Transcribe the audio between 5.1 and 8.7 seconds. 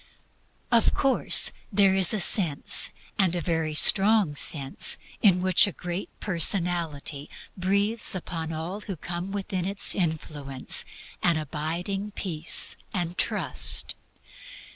in which a Great Personality breathes upon